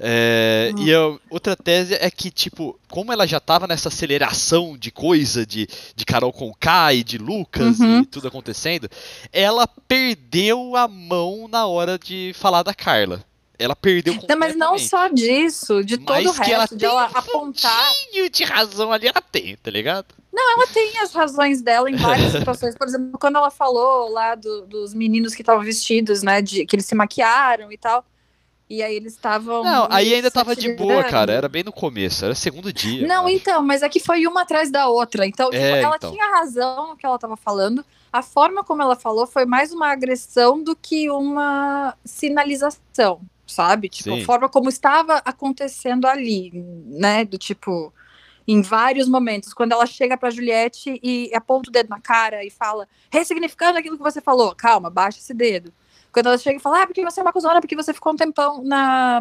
[0.00, 0.82] É, uhum.
[0.84, 5.46] E a outra tese é que, tipo, como ela já tava nessa aceleração de coisa
[5.46, 8.00] de, de Carol com K e de Lucas uhum.
[8.00, 8.88] e tudo acontecendo,
[9.32, 13.24] ela perdeu a mão na hora de falar da Carla
[13.58, 17.90] ela perdeu não, Mas não só disso, de todo o resto, ela de ela apontar.
[18.14, 20.14] Um de razão ali ela tem, tá ligado?
[20.32, 22.76] Não, ela tem as razões dela em várias situações.
[22.76, 26.76] Por exemplo, quando ela falou lá do, dos meninos que estavam vestidos, né, de, que
[26.76, 28.04] eles se maquiaram e tal.
[28.70, 29.64] E aí eles estavam.
[29.64, 31.32] Não, aí ainda tava de boa, cara.
[31.32, 33.08] Era bem no começo, era segundo dia.
[33.08, 35.26] Não, então, mas é que foi uma atrás da outra.
[35.26, 36.12] Então, tipo, é, ela então.
[36.12, 37.84] tinha razão no que ela tava falando.
[38.12, 43.88] A forma como ela falou foi mais uma agressão do que uma sinalização sabe?
[43.88, 44.22] Tipo, Sim.
[44.22, 46.50] a forma como estava acontecendo ali,
[46.86, 47.24] né?
[47.24, 47.92] Do tipo,
[48.46, 52.50] em vários momentos, quando ela chega pra Juliette e aponta o dedo na cara e
[52.50, 55.72] fala, ressignificando aquilo que você falou, calma, baixa esse dedo.
[56.12, 58.16] Quando ela chega e fala, ah, porque você é uma cuzona, porque você ficou um
[58.16, 59.20] tempão na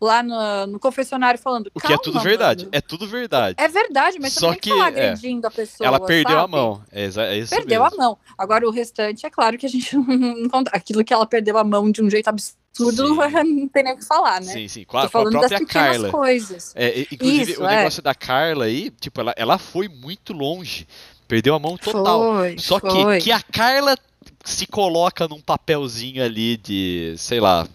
[0.00, 1.70] lá no, no confessionário falando.
[1.74, 2.64] O que é tudo verdade.
[2.64, 2.70] Mano.
[2.74, 3.54] É tudo verdade.
[3.58, 5.86] É verdade, mas Só que, falar é, agredindo a pessoa.
[5.86, 6.44] Ela perdeu sabe?
[6.44, 6.82] a mão.
[6.90, 8.00] É, é perdeu mesmo.
[8.00, 8.18] a mão.
[8.38, 10.74] Agora o restante é claro que a gente não encontra.
[10.74, 12.59] Aquilo que ela perdeu a mão de um jeito absurdo.
[12.78, 14.52] não tem nem o que falar, né?
[14.52, 16.10] Sim, sim, com a, com a própria Carla.
[16.10, 16.72] Coisas.
[16.76, 18.02] É, inclusive, Isso, o negócio é.
[18.02, 20.86] da Carla aí, tipo, ela, ela foi muito longe.
[21.28, 22.36] Perdeu a mão total.
[22.36, 23.18] Foi, Só foi.
[23.18, 23.96] Que, que a Carla
[24.44, 27.66] se coloca num papelzinho ali de, sei lá,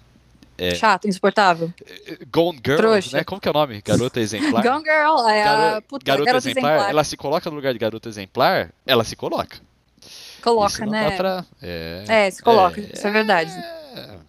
[0.58, 0.74] É.
[0.76, 1.72] Chato, insuportável.
[2.32, 3.18] Gone Girl, Trouxa.
[3.18, 3.24] né?
[3.24, 3.82] Como que é o nome?
[3.82, 4.64] Garota exemplar?
[4.64, 6.90] Gone Girl é Garo- a puta, garota, garota exemplar, exemplar.
[6.90, 9.58] ela se coloca no lugar de garota exemplar, ela se coloca.
[10.42, 11.12] Coloca, né?
[11.18, 11.46] pra...
[11.62, 13.52] É, É, se coloca, isso é verdade.
[13.52, 14.26] é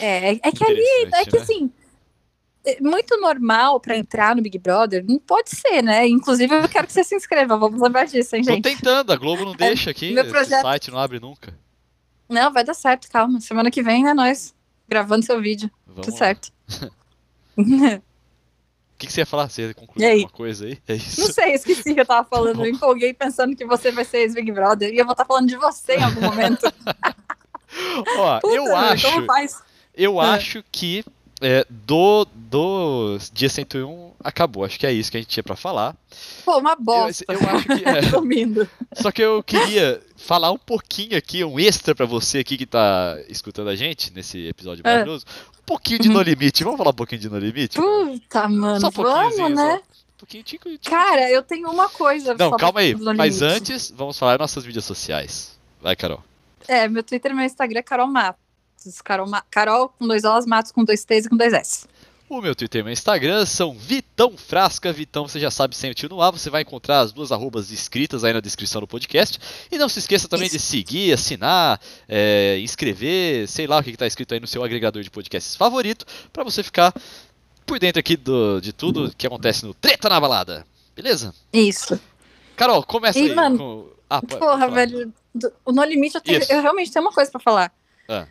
[0.00, 0.82] É, é que ali,
[1.14, 1.42] é que né?
[1.42, 1.70] assim,
[2.64, 6.06] é muito normal pra entrar no Big Brother, não pode ser, né?
[6.08, 8.64] Inclusive, eu quero que você se inscreva, vamos lembrar disso, hein, Tô gente?
[8.64, 11.54] tentando, a Globo não deixa aqui, meu projeto- site não abre nunca.
[12.28, 13.40] Não, vai dar certo, calma.
[13.40, 14.52] Semana que vem é nós
[14.88, 16.18] gravando seu vídeo, Vamos tudo lá.
[16.18, 16.52] certo.
[17.56, 19.50] O que, que você ia falar?
[19.50, 20.78] Você ia concluir alguma coisa aí?
[20.88, 20.94] É?
[20.94, 22.64] Não sei, esqueci o que eu tava falando.
[22.64, 24.90] Eu empolguei pensando que você vai ser ex-Big Brother.
[24.90, 26.62] E eu vou estar falando de você em algum momento.
[28.16, 29.62] Ó, Puta, eu meu, acho, Como faz?
[29.96, 30.34] Eu Ah.
[30.34, 31.04] acho que
[31.40, 34.64] é, do, do dia 101 acabou.
[34.64, 35.94] Acho que é isso que a gente tinha pra falar.
[36.44, 37.24] Pô, uma Eu, bosta.
[37.28, 39.02] eu acho que é.
[39.02, 43.18] Só que eu queria falar um pouquinho aqui, um extra pra você aqui que tá
[43.28, 44.88] escutando a gente nesse episódio É.
[44.90, 45.26] maravilhoso.
[45.60, 46.14] Um pouquinho de Uhum.
[46.14, 46.64] No Limite.
[46.64, 47.76] Vamos falar um pouquinho de No Limite?
[47.76, 49.70] Puta, mano, Só um vamos, né?
[49.70, 49.76] só.
[49.76, 50.88] Um pouquinho, tico, tico.
[50.90, 52.34] Cara, eu tenho uma coisa.
[52.38, 52.94] Não, só calma aí.
[52.94, 55.58] Mas antes, vamos falar nossas mídias sociais.
[55.82, 56.22] Vai, Carol.
[56.66, 58.08] É, meu Twitter e meu Instagram é Carol
[58.84, 59.00] Matos.
[59.02, 61.86] Carol, Ma- Carol com dois O's, Matos com dois T's e com dois S.
[62.28, 64.92] O meu Twitter e meu Instagram são Vitão Frasca.
[64.92, 66.32] Vitão, você já sabe, sem o tio no ar.
[66.32, 69.38] Você vai encontrar as duas arrobas escritas aí na descrição do podcast.
[69.70, 70.66] E não se esqueça também de Isso.
[70.66, 75.10] seguir, assinar, é, inscrever, sei lá o que está escrito aí no seu agregador de
[75.10, 76.92] podcasts favorito, para você ficar
[77.64, 80.66] por dentro aqui do, de tudo que acontece no Treta na Balada.
[80.96, 81.32] Beleza?
[81.52, 81.98] Isso.
[82.56, 83.34] Carol, começa E, aí.
[83.36, 83.88] mano, com...
[84.10, 85.12] ah, Porra, velho.
[85.32, 87.72] do- No Limite, eu, tenho- eu realmente tenho uma coisa pra falar.
[88.08, 88.26] Ah.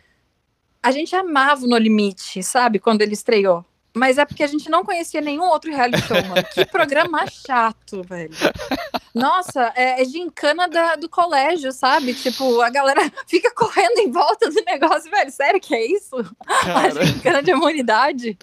[0.86, 2.78] A gente amava o No Limite, sabe?
[2.78, 3.64] Quando ele estreou.
[3.92, 6.46] Mas é porque a gente não conhecia nenhum outro reality show, mano.
[6.54, 8.30] Que programa chato, velho.
[9.12, 12.14] Nossa, é, é gincana da, do colégio, sabe?
[12.14, 15.32] Tipo, a galera fica correndo em volta do negócio, velho.
[15.32, 16.16] Sério que é isso?
[16.46, 18.38] Cara, A gincana de imunidade?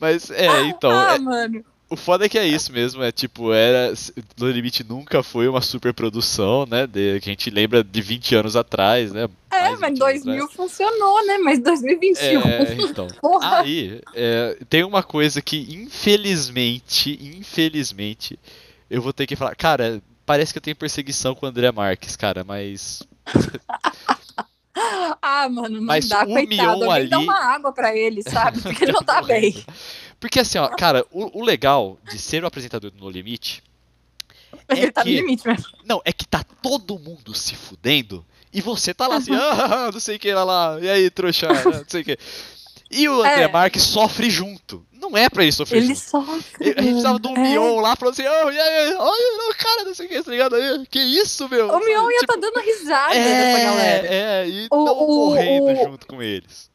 [0.00, 0.90] mas é, então.
[0.90, 1.64] ah, é- mano.
[1.90, 3.92] O foda é que é isso mesmo, é tipo, era.
[4.38, 6.86] No Limite nunca foi uma super produção, né?
[6.86, 9.28] De, que a gente lembra de 20 anos atrás, né?
[9.50, 11.38] É, mas 20 anos 2000 funcionou, né?
[11.38, 12.40] Mas 2021.
[12.42, 13.08] É, então.
[13.20, 13.58] Porra.
[13.62, 18.38] Aí, é, tem uma coisa que, infelizmente, infelizmente,
[18.88, 19.56] eu vou ter que falar.
[19.56, 23.02] Cara, parece que eu tenho perseguição com o André Marques, cara, mas.
[25.20, 26.84] Ah, mano, não Mas dá, o coitado.
[26.84, 28.60] Alguém dá ali- uma água pra ele, sabe?
[28.62, 29.62] Porque ele não tá bem.
[30.20, 33.62] Porque assim, ó, cara, o, o legal de ser o apresentador do No Limite.
[34.68, 35.64] Ele É tá que- no limite mesmo.
[35.84, 40.00] Não, é que tá todo mundo se fudendo e você tá lá assim, ah, não
[40.00, 42.18] sei o que lá, lá, e aí, trouxa, ah, não sei o que.
[42.90, 43.48] E o André É.
[43.48, 44.84] Marques sofre junto.
[44.92, 46.00] Não é pra ele sofrer Ele junto.
[46.00, 46.34] sofre.
[46.60, 47.40] A gente precisava de um é.
[47.50, 50.30] Mion lá falando assim, oh, e aí, olha o cara, não sei o que, tá
[50.30, 50.56] ligado?
[50.56, 51.68] Aí, Que isso, meu?
[51.68, 54.06] O Mion ia Tipo, tá dando risada dessa galera.
[54.08, 56.68] é, é, e O- não o- morrendo o- junto com eles.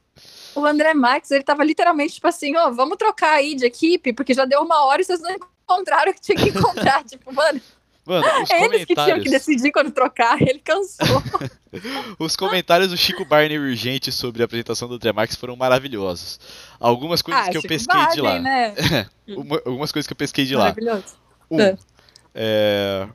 [0.55, 4.33] O André Max, ele tava literalmente tipo assim, ó, vamos trocar aí de equipe, porque
[4.33, 7.03] já deu uma hora e vocês não encontraram o que tinha que encontrar.
[7.05, 7.61] tipo, mano,
[8.05, 11.23] Mano, os é eles que tinham que comentários, decidir quando trocar, ele cansou.
[12.19, 16.39] os comentários do Chico Barney Urgente sobre a apresentação do André Marques foram maravilhosos.
[16.79, 18.29] Algumas coisas ah, que eu Chico pesquei de lá.
[18.33, 19.07] Barney, né?
[19.35, 20.65] Uma- algumas coisas que eu pesquei de lá.
[20.65, 21.15] Maravilhoso.
[21.49, 21.77] Um, É.
[22.35, 23.07] é,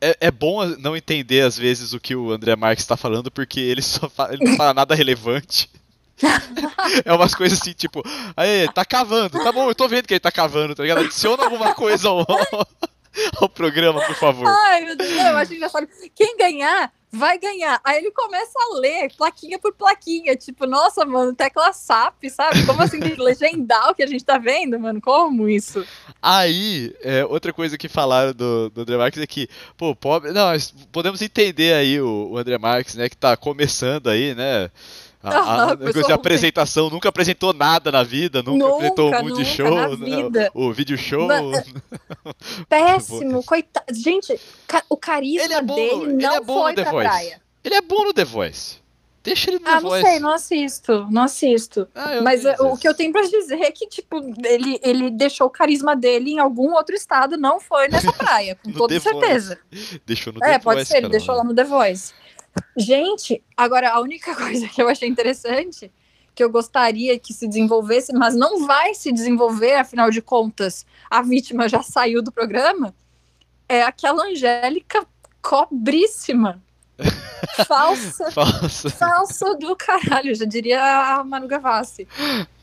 [0.00, 3.58] é, é bom não entender às vezes o que o André Marques está falando, porque
[3.58, 5.68] ele só fa- ele não fala nada relevante.
[7.04, 8.02] é umas coisas assim, tipo,
[8.36, 11.00] aí, tá cavando, tá bom, eu tô vendo que ele tá cavando, tá ligado?
[11.00, 12.26] Adiciona alguma coisa ao,
[13.40, 14.46] ao programa, por favor.
[14.46, 15.88] Ai, meu Deus, eu acho engraçado.
[16.14, 17.80] Quem ganhar, vai ganhar.
[17.84, 20.36] Aí ele começa a ler, plaquinha por plaquinha.
[20.36, 22.66] Tipo, nossa, mano, tecla SAP, sabe?
[22.66, 25.00] Como assim, legendar o que a gente tá vendo, mano?
[25.00, 25.86] Como isso?
[26.20, 30.32] Aí, é, outra coisa que falaram do, do André Marques é que, pô, pobre.
[30.32, 30.50] Não,
[30.92, 34.70] podemos entender aí o, o André Marques, né, que tá começando aí, né?
[35.24, 39.10] A, a- Ah, a de apresentação, nunca apresentou nada na vida, nunca, Nunca, apresentou o
[39.10, 41.26] nunca Multishow, na né, o, o vídeo show.
[41.26, 41.40] Ba-
[42.68, 43.86] Péssimo, coitado.
[43.94, 46.90] Gente, ca- o carisma Ele é bom, dele ele não é bom foi no The
[46.90, 47.08] Voice.
[47.08, 47.40] praia.
[47.64, 48.84] Ele é bom no The Voice.
[49.22, 50.06] Deixa ele no Ah, The não Voice.
[50.06, 51.88] sei, não assisto, não assisto.
[51.94, 55.46] Ah, Mas é, o que eu tenho pra dizer é que, tipo, ele, ele deixou
[55.46, 59.58] o carisma dele em algum outro estado, não foi nessa praia, com toda The certeza.
[60.04, 62.12] Deixou no É, The pode Voice, ser, ele deixou lá no The Voice.
[62.76, 65.90] Gente, agora a única coisa que eu achei interessante,
[66.34, 71.22] que eu gostaria que se desenvolvesse, mas não vai se desenvolver, afinal de contas, a
[71.22, 72.94] vítima já saiu do programa,
[73.68, 75.06] é aquela Angélica
[75.40, 76.62] cobríssima.
[77.66, 78.30] Falsa.
[78.30, 78.90] Falsa.
[78.90, 82.06] Falsa do caralho, já diria a Manu Gavassi.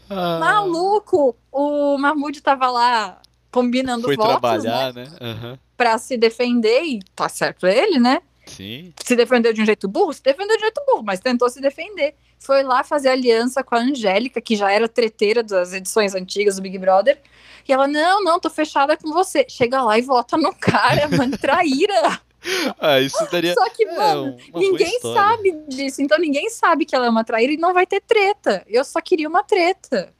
[0.09, 1.35] Ah, Maluco!
[1.51, 5.03] O Mahmoud tava lá combinando Foi votos, trabalhar, né?
[5.03, 5.17] né?
[5.21, 5.59] Aham.
[5.77, 8.21] Pra se defender, e tá certo ele, né?
[8.55, 8.93] Sim.
[9.03, 10.13] Se defendeu de um jeito burro?
[10.13, 12.15] Se defendeu de um jeito burro, mas tentou se defender.
[12.39, 16.61] Foi lá fazer aliança com a Angélica, que já era treteira das edições antigas do
[16.61, 17.19] Big Brother.
[17.67, 19.45] E ela, não, não, tô fechada com você.
[19.47, 22.19] Chega lá e vota no cara, mano, traíra.
[22.79, 23.53] Ah, isso daria.
[23.53, 26.01] Só que, é, mano, ninguém sabe disso.
[26.01, 28.63] Então ninguém sabe que ela é uma traíra e não vai ter treta.
[28.67, 30.11] Eu só queria uma treta.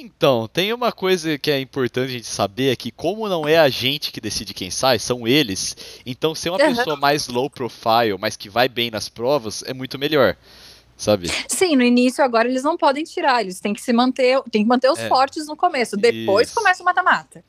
[0.00, 3.58] Então, tem uma coisa que é importante a gente saber é que como não é
[3.58, 5.76] a gente que decide quem sai, são eles.
[6.06, 6.74] Então, ser uma Aham.
[6.76, 10.36] pessoa mais low profile, mas que vai bem nas provas, é muito melhor.
[10.96, 11.28] Sabe?
[11.46, 14.68] Sim, no início agora eles não podem tirar, eles têm que se manter, tem que
[14.68, 15.08] manter os É.
[15.08, 15.96] fortes no começo.
[15.96, 16.56] Depois Isso.
[16.56, 17.44] começa o mata-mata.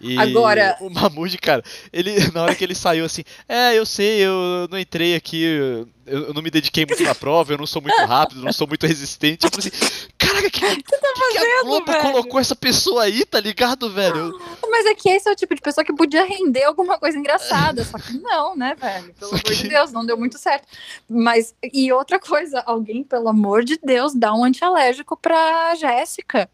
[0.00, 4.18] E Agora- o Mamute, cara, ele na hora que ele saiu assim, é, eu sei,
[4.20, 7.80] eu não entrei aqui, eu, eu não me dediquei muito na prova, eu não sou
[7.80, 9.46] muito rápido, não sou muito resistente.
[9.46, 12.02] Eu falei assim, caraca, que, que, que a fazendo, Globo velho?
[12.02, 14.38] colocou essa pessoa aí, tá ligado, velho?
[14.68, 17.82] Mas é que esse é o tipo de pessoa que podia render alguma coisa engraçada,
[17.84, 19.14] só que não, né, velho?
[19.18, 20.66] Pelo Só amor de que- Deus, não deu muito certo.
[21.08, 26.50] Mas, e outra coisa, alguém, pelo amor de Deus, dá um antialérgico pra Jéssica.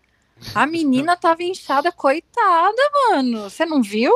[0.54, 2.76] A menina tava inchada, coitada,
[3.10, 3.48] mano.
[3.50, 4.12] Você não viu?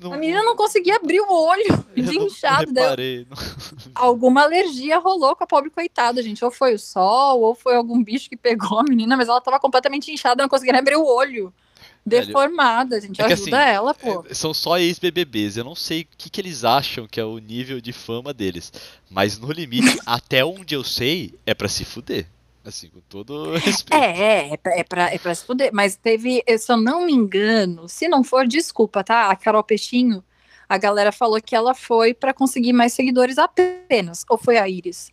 [0.00, 1.64] Não, A menina não conseguia abrir o olho
[1.96, 2.70] de inchado.
[2.72, 3.38] Não reparei, não-
[3.94, 6.44] alguma alergia rolou com a pobre coitada, gente.
[6.44, 9.58] Ou foi o sol, ou foi algum bicho que pegou a menina, mas ela tava
[9.58, 11.52] completamente inchada, não conseguia nem abrir o olho.
[12.04, 13.20] Deformada, gente.
[13.22, 14.24] é que Ajuda assim, ela, pô.
[14.28, 15.56] É, São só ex-BBBs.
[15.56, 18.72] Eu não sei o que, que eles acham que é o nível de fama deles.
[19.08, 22.26] Mas no limite, até onde eu sei, é pra se fuder.
[22.64, 23.92] Assim, com todo respeito.
[24.02, 25.70] É, é, é pra, é, pra, é pra se fuder.
[25.72, 29.28] Mas teve, eu- se eu não me engano, se não for, desculpa, tá?
[29.30, 30.22] A Carol Peixinho,
[30.68, 34.24] a galera falou que ela foi pra conseguir mais seguidores apenas.
[34.30, 35.10] Ou foi a Iris?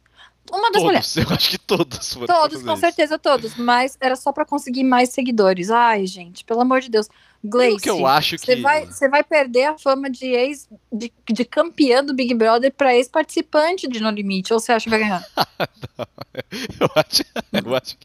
[0.52, 1.14] Uma das mulheres.
[1.14, 2.80] Todos, eu acho que todos Todos, com isso.
[2.82, 3.56] certeza, todos.
[3.56, 5.70] Mas era só pra conseguir mais seguidores.
[5.70, 7.08] Ai, gente, pelo amor de Deus.
[7.42, 8.62] Gleice, O que eu acho você que.
[8.62, 12.94] vai, você vai perder a fama de ex de, de campeã do Big Brother pra
[12.94, 14.54] ex-participante de No Limite.
[14.54, 15.26] Ou você acha que vai ganhar?
[16.80, 17.24] Eu acho.
[17.54, 17.98] Eu acho.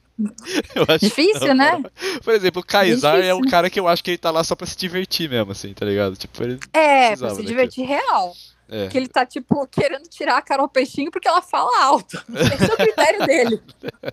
[0.76, 1.90] Eu acho Difícil, não, né?
[2.22, 4.54] Por exemplo, o Kaysar é um cara que eu acho que ele tá lá só
[4.54, 6.14] pra se divertir mesmo, assim, tá ligado?
[6.16, 6.60] Tipo, ele.
[6.72, 7.46] É, pra se daquilo.
[7.48, 8.32] divertir real.
[8.68, 8.88] É.
[8.88, 12.16] Que ele tá, tipo, querendo tirar a Carol Peixinho porque ela fala alto.
[12.34, 13.62] Esse é o critério dele.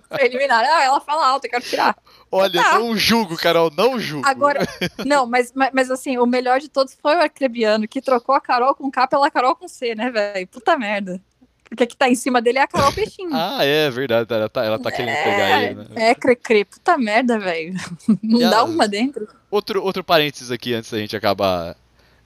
[0.10, 0.64] Pra eliminar.
[0.64, 1.98] Ah, ela fala alto, eu quero tirar.
[2.30, 2.78] Olha, Tá.
[2.78, 4.28] não julgo, Carol, não julgo.
[4.28, 4.60] Agora,
[5.06, 8.42] não, mas, mas, mas, assim, o melhor de todos foi o Arcrebiano, que trocou a
[8.42, 10.46] Carol com K pela Carol com C, né, velho?
[10.48, 11.20] Puta merda.
[11.64, 13.30] Porque que tá em cima dele é a Carol Peixinho.
[13.34, 14.28] Ah, é verdade.
[14.34, 15.86] Ela tá, ela tá querendo pegar ele, né?
[16.10, 16.66] É, cre-cre.
[16.66, 17.74] Puta merda, velho.
[18.22, 19.26] Não E dá a- uma dentro.
[19.50, 21.78] Outro, outro parênteses aqui antes da gente acabar.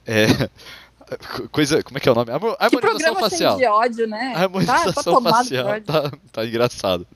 [0.04, 0.26] É,
[1.52, 1.82] coisa.
[1.82, 2.26] Como é que é o nome?
[2.26, 3.56] Que Harmonização programa facial.
[3.56, 4.32] de ódio, né?
[4.36, 7.06] A harmonização tá, tá facial tá, tá engraçado.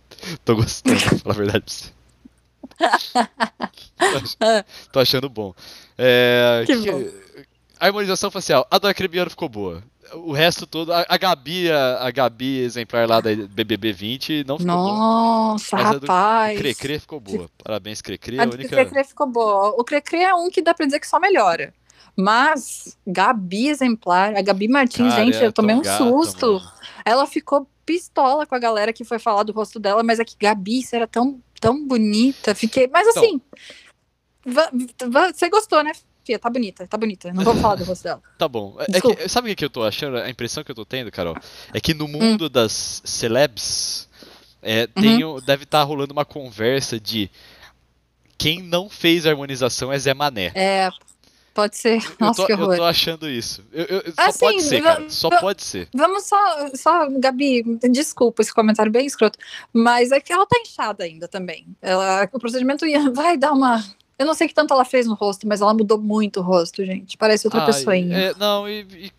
[0.44, 1.90] Tô gostando, pra falar a verdade pra você.
[3.98, 5.54] Tô ach- Tô achando bom.
[5.98, 7.04] É, Que que- bom.
[7.78, 8.66] A harmonização facial.
[8.70, 9.82] A do Acrebiano ficou boa.
[10.14, 10.92] O resto todo.
[10.92, 14.92] A, a Gabi, a, a Gabi exemplar lá da BBB 20, não ficou boa.
[14.98, 16.58] Nossa, Mas a do rapaz.
[16.58, 17.48] Crecre ficou boa.
[17.62, 18.38] Parabéns, Crecre.
[18.38, 18.68] A A do única.
[18.70, 19.68] Crecre ficou boa.
[19.78, 21.72] O Crecre é um que dá pra dizer que só melhora.
[22.16, 26.54] Mas, Gabi exemplar, a Gabi Martins, Cara, gente, eu tomei um gata, susto.
[26.54, 26.72] mano.
[27.04, 30.36] Ela ficou pistola com a galera que foi falar do rosto dela, mas é que
[30.38, 32.54] Gabi, você era tão, tão bonita.
[32.54, 32.86] Fiquei.
[32.88, 33.22] Mas Então.
[33.22, 33.40] assim.
[35.32, 35.92] Você gostou, né,
[36.24, 36.38] Fia?
[36.38, 37.32] Tá bonita, tá bonita.
[37.32, 38.22] Não vamos falar do rosto dela.
[38.38, 38.76] Tá bom.
[38.78, 40.16] É que, sabe o que eu tô achando?
[40.18, 41.36] A impressão que eu tô tendo, Carol,
[41.72, 42.08] é que no Hum.
[42.08, 44.08] mundo das celebs
[44.62, 45.02] é, Uhum.
[45.02, 47.30] tem o- deve estar rolando uma conversa de
[48.36, 50.52] quem não fez harmonização é Zé Mané.
[50.54, 50.90] É.
[51.52, 51.96] Pode ser.
[52.04, 52.76] Eu Nossa, tô, que eu horror.
[52.76, 53.64] tô achando isso.
[53.72, 55.10] Eu- eu- só Assim, pode ser, cara.
[55.10, 55.88] Só pode ser.
[55.94, 56.36] Vamos só,
[56.74, 59.38] só, Gabi, desculpa esse comentário bem escroto,
[59.72, 61.66] mas é que ela tá inchada ainda também.
[61.82, 63.84] Ela, o procedimento ia- vai dar uma.
[64.18, 66.84] Eu não sei que tanto ela fez no rosto, mas ela mudou muito o rosto,
[66.84, 67.16] gente.
[67.16, 68.16] Parece outra Ai, pessoinha.
[68.16, 69.12] é, não, e, e-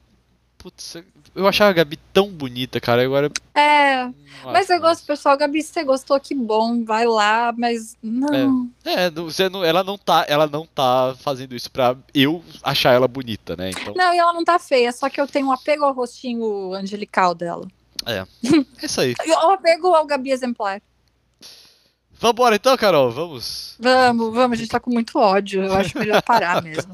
[0.62, 0.95] Putz,
[1.34, 3.04] eu achava a Gabi tão bonita, cara.
[3.04, 3.32] Agora.
[3.56, 4.08] É,
[4.43, 5.36] mas eu gosto, pessoal.
[5.36, 6.84] Gabi, se você gostou, que bom.
[6.84, 8.69] Vai lá, mas não.
[8.86, 12.93] É, não- você não- ela, não tá, ela não tá fazendo isso pra eu achar
[12.93, 13.71] ela bonita, né?
[13.71, 13.93] Então.
[13.95, 17.34] Não, e ela não tá feia, só que eu tenho um apego ao rostinho angelical
[17.34, 17.67] dela.
[18.06, 18.24] É
[18.84, 19.15] isso aí.
[19.26, 20.80] E Um apego ao Gabi exemplar.
[22.19, 23.76] Vambora então, Carol, vamos.
[23.80, 25.63] Vamos, vamos, a gente tá com muito ódio.
[25.63, 26.93] Eu acho melhor parar mesmo.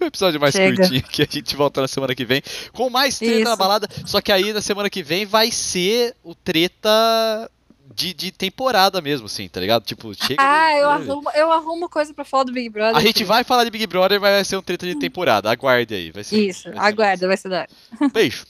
[0.00, 0.76] Um episódio mais Chega.
[0.76, 3.56] curtinho que a gente volta na semana que vem com mais treta na Isso.
[3.56, 3.88] balada.
[4.06, 7.50] Só que aí na semana que vem vai ser o treta
[7.94, 9.84] de, de temporada mesmo, assim, tá ligado?
[9.84, 10.42] Tipo, chega.
[10.42, 12.96] Ah, de- eu arrumo, eu arrumo coisa pra falar do Big Brother.
[12.96, 15.50] A gente vai falar de Big Brother, mas vai ser um treta de temporada.
[15.50, 16.10] Aguarde aí.
[16.12, 17.68] Vai ser, Isso, vai aguarda, vai ser dar.
[18.00, 18.08] massa.
[18.14, 18.44] Beijo.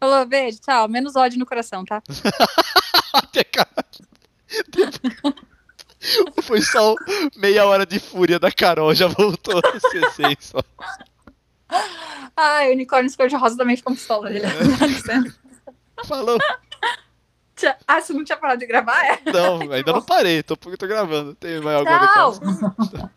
[0.00, 0.88] Falou, beijo, tchau.
[0.88, 2.00] Menos ódio no coração, tá?
[3.12, 3.68] Até cara.
[6.42, 6.94] Foi só
[7.36, 10.60] meia hora de fúria da Carol, já voltou a ser seis só.
[12.36, 14.30] Ai, unicórnios cor-de-rosa também ficam pistola.
[14.30, 14.46] Ele.
[16.06, 16.38] Falou.
[17.86, 19.04] Ah, você não tinha parado de gravar?
[19.04, 19.32] É?
[19.32, 21.34] Não, ainda não parei, tô, tô gravando.
[21.34, 23.10] Tem mais alguma coisa?